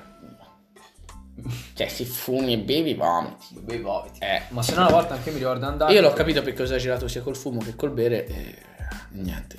Cioè, 1.73 1.87
se 1.87 2.05
fumi 2.05 2.53
e 2.53 2.57
bevi 2.59 2.93
vomiti. 2.93 3.59
Bei 3.59 3.79
vomiti. 3.79 4.19
Eh, 4.19 4.43
Ma 4.49 4.61
se 4.61 4.73
no 4.73 4.81
una 4.81 4.89
volta 4.91 5.15
anche 5.15 5.31
mi 5.31 5.37
ricordo 5.37 5.65
andare. 5.65 5.93
Io 5.93 6.01
l'ho 6.01 6.13
capito 6.13 6.41
perché 6.41 6.61
ho 6.61 6.65
esagerato 6.65 7.07
sia 7.07 7.21
col 7.21 7.35
fumo 7.35 7.59
che 7.59 7.75
col 7.75 7.91
bere 7.91 8.25
e 8.25 8.55
niente. 9.11 9.57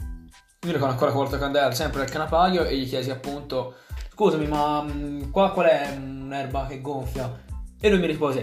Io 0.67 0.73
ricordo 0.73 0.93
ancora 0.93 1.11
che 1.11 1.17
volta 1.17 1.39
che 1.39 1.45
andai 1.45 1.75
sempre 1.75 2.01
al 2.01 2.11
canapaio 2.11 2.65
e 2.65 2.77
gli 2.77 2.89
chiesi 2.89 3.11
appunto 3.11 3.75
Scusami 4.11 4.47
ma 4.49 4.83
mm, 4.83 5.31
qua 5.31 5.53
qual 5.53 5.67
è 5.67 5.95
un'erba 5.97 6.67
che 6.67 6.81
gonfia? 6.81 7.45
E 7.79 7.89
lui 7.91 7.99
mi 8.01 8.07
rispose 8.07 8.43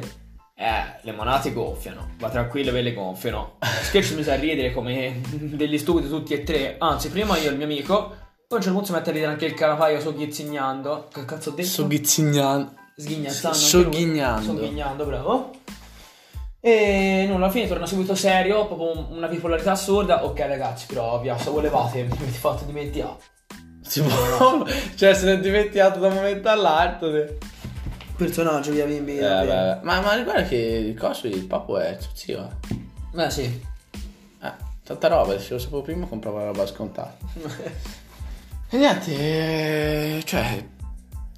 Eh, 0.55 0.99
le 1.01 1.11
monate 1.11 1.51
gonfiano, 1.51 2.11
ma 2.19 2.29
tranquille 2.29 2.71
ve 2.71 2.81
le 2.81 2.93
gonfiano 2.93 3.57
Sketch 3.81 4.13
mi 4.13 4.23
sa 4.23 4.35
ridere 4.35 4.71
come 4.71 5.19
degli 5.31 5.77
stupidi 5.77 6.07
tutti 6.07 6.33
e 6.33 6.43
tre 6.43 6.75
Anzi 6.77 7.09
prima 7.09 7.35
io 7.37 7.49
e 7.49 7.51
il 7.51 7.57
mio 7.57 7.65
amico 7.65 7.93
Poi 8.07 8.15
a 8.49 8.55
un 8.55 8.61
certo 8.61 8.71
punto 8.71 8.85
si 8.85 8.91
mette 8.93 9.09
a 9.09 9.13
ridere 9.13 9.31
anche 9.31 9.45
il 9.45 9.55
canapaio 9.55 9.99
sogghizignando 9.99 11.07
Che 11.11 11.25
cazzo 11.25 11.49
ho 11.49 11.53
detto? 11.53 11.67
Sogghizignando. 11.67 12.81
Sghignazzando 12.95 13.57
sogghignando. 13.57 14.43
Sogghignando, 14.45 15.05
bravo 15.05 15.51
e 16.65 17.25
nulla, 17.27 17.45
alla 17.45 17.51
fine 17.51 17.67
torna 17.67 17.85
subito 17.85 18.15
serio, 18.15 18.65
proprio 18.67 18.97
un- 18.97 19.17
una 19.17 19.27
bipolarità 19.27 19.71
assurda. 19.71 20.23
Ok, 20.23 20.39
ragazzi, 20.39 20.85
però 20.85 21.19
via, 21.19 21.37
se 21.37 21.49
volevate, 21.49 22.03
mi 22.03 22.11
avete 22.11 22.31
fatto 22.31 22.63
dimenticare. 22.63 23.17
Si 23.81 24.01
può. 24.01 24.65
cioè, 24.95 25.13
se 25.13 25.25
ne 25.25 25.33
è 25.33 25.39
dimenticato 25.41 25.99
da 25.99 26.07
un 26.07 26.13
momento 26.13 26.47
all'altro. 26.49 27.11
te. 27.11 27.37
Personaggio, 28.15 28.71
via, 28.71 28.85
bimbi. 28.85 29.17
Eh, 29.17 29.27
vabbè. 29.27 29.79
Ma, 29.81 29.99
ma 29.99 30.17
guarda 30.21 30.43
che 30.43 30.55
il 30.55 30.97
coso 30.97 31.27
il 31.27 31.45
papo 31.45 31.77
è 31.79 31.97
zio. 32.13 32.47
eh. 32.69 32.75
Beh, 33.11 33.29
sì. 33.29 33.61
Eh, 34.41 34.51
tanta 34.85 35.07
roba, 35.09 35.37
se 35.39 35.53
lo 35.53 35.59
sapevo 35.59 35.81
prima 35.81 36.05
compravo 36.05 36.37
la 36.37 36.45
roba 36.45 36.65
scontata. 36.65 37.17
E 38.73 38.77
niente, 38.77 39.11
eh, 40.17 40.23
cioè, 40.25 40.65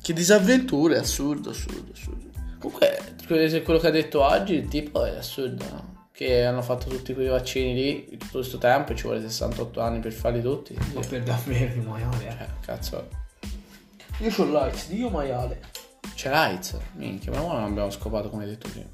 che 0.05 0.13
disavventure, 0.13 0.99
assurdo, 0.99 1.49
assurdo, 1.49 1.91
assurdo. 1.91 2.29
Comunque, 2.59 3.15
quello 3.63 3.79
che 3.79 3.87
ha 3.87 3.91
detto 3.91 4.21
oggi 4.21 4.53
il 4.53 4.67
tipo 4.67 5.03
è 5.03 5.15
assurdo, 5.17 5.65
no? 5.67 6.07
Che 6.11 6.45
hanno 6.45 6.61
fatto 6.61 6.89
tutti 6.89 7.15
quei 7.15 7.25
vaccini 7.27 7.73
lì 7.73 8.17
tutto 8.19 8.37
questo 8.37 8.59
tempo 8.59 8.91
e 8.91 8.95
ci 8.95 9.01
vuole 9.01 9.19
68 9.19 9.81
anni 9.81 9.99
per 10.01 10.11
farli 10.11 10.43
tutti. 10.43 10.77
Ma 10.93 11.01
per 11.01 11.23
davvero 11.23 11.73
di 11.73 11.79
maiale. 11.79 12.27
Eh, 12.39 12.47
cazzo, 12.63 13.09
Io 14.19 14.29
c'ho 14.29 14.45
l'AIDS, 14.45 14.89
Dio 14.89 15.09
maiale. 15.09 15.59
c'è 16.13 16.29
l'AIDS, 16.29 16.77
minchia, 16.97 17.31
ma 17.31 17.39
non 17.39 17.63
abbiamo 17.63 17.89
scopato 17.89 18.29
come 18.29 18.43
hai 18.43 18.49
detto 18.49 18.69
prima. 18.69 18.89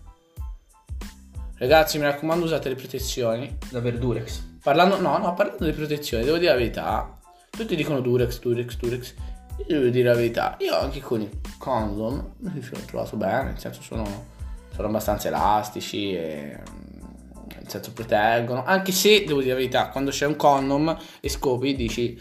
Ragazzi, 1.57 1.97
mi 1.97 2.05
raccomando, 2.05 2.45
usate 2.45 2.69
le 2.69 2.75
protezioni. 2.75 3.57
Da 3.69 3.81
Verdurex. 3.81 4.41
Parlando, 4.63 4.97
no, 4.97 5.17
no, 5.17 5.33
parlando 5.33 5.65
di 5.65 5.73
protezione, 5.73 6.23
devo 6.23 6.37
dire 6.37 6.51
la 6.51 6.57
verità. 6.57 7.19
Tutti 7.49 7.75
dicono 7.75 7.99
Durex, 7.99 8.39
Durex, 8.39 8.77
Durex. 8.77 9.13
Io 9.57 9.79
devo 9.79 9.89
dire 9.89 10.09
la 10.09 10.15
verità. 10.15 10.55
Io 10.59 10.77
anche 10.77 10.99
con 10.99 11.21
i 11.21 11.29
condom 11.57 12.33
mi 12.37 12.61
sono 12.61 12.81
trovato 12.85 13.15
bene, 13.17 13.51
nel 13.51 13.59
senso 13.59 13.81
sono, 13.81 14.25
sono 14.73 14.87
abbastanza 14.87 15.27
elastici 15.27 16.13
e 16.13 16.57
mm, 16.57 17.49
nel 17.55 17.67
senso 17.67 17.93
proteggono. 17.93 18.63
Anche 18.65 18.91
se, 18.91 19.23
devo 19.25 19.39
dire 19.39 19.53
la 19.53 19.59
verità, 19.59 19.89
quando 19.89 20.11
c'è 20.11 20.25
un 20.25 20.35
condom 20.35 20.97
e 21.19 21.29
scopi 21.29 21.75
dici... 21.75 22.19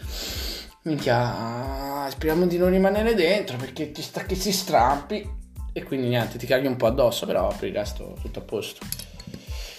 Minchia, 0.83 2.07
speriamo 2.09 2.47
di 2.47 2.57
non 2.57 2.71
rimanere 2.71 3.13
dentro 3.13 3.55
perché 3.55 3.91
ti 3.91 4.01
sta 4.01 4.23
che 4.23 4.35
si 4.35 4.51
strampi. 4.51 5.39
E 5.73 5.83
quindi 5.83 6.07
niente, 6.07 6.37
ti 6.37 6.45
caghi 6.45 6.67
un 6.67 6.75
po' 6.75 6.87
addosso, 6.87 7.25
però 7.25 7.47
per 7.57 7.69
il 7.69 7.75
resto 7.75 8.17
tutto 8.19 8.39
a 8.39 8.41
posto. 8.41 8.85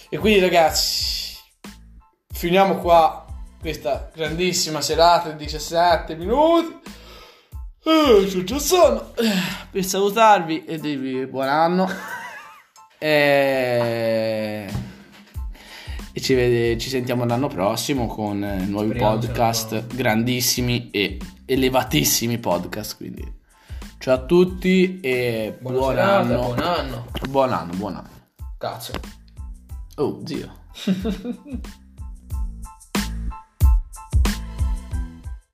E 0.09 0.17
quindi 0.17 0.39
ragazzi, 0.39 1.35
finiamo 2.31 2.77
qua 2.77 3.25
questa 3.59 4.11
grandissima 4.13 4.81
serata 4.81 5.29
di 5.31 5.43
17 5.43 6.15
minuti. 6.15 6.79
Eh, 7.85 8.43
già 8.45 8.59
sonno. 8.59 9.13
Eh, 9.15 9.29
Per 9.71 9.83
salutarvi 9.83 10.63
e 10.65 10.79
dirvi 10.79 11.25
buon 11.27 11.47
anno. 11.47 11.89
e... 12.97 14.71
e 16.13 16.21
ci, 16.21 16.33
vede- 16.33 16.77
ci 16.77 16.89
sentiamo 16.89 17.25
l'anno 17.25 17.47
prossimo 17.47 18.07
con 18.07 18.41
eh, 18.43 18.65
nuovi 18.65 18.89
Speriamo, 18.89 19.11
podcast 19.11 19.87
grandissimi 19.95 20.89
e 20.91 21.19
elevatissimi 21.45 22.37
podcast. 22.37 22.95
Quindi 22.95 23.29
ciao 23.99 24.15
a 24.15 24.19
tutti 24.25 24.99
e 25.01 25.57
Buona 25.59 25.77
buon 25.77 25.95
serata, 25.95 26.19
anno. 26.19 26.41
buon 26.41 26.59
anno. 26.59 27.05
Buon 27.29 27.51
anno, 27.53 27.73
buon 27.73 27.95
anno. 27.95 28.09
Cazzo. 28.57 28.93
Oh, 29.95 30.21
zio. 30.25 30.61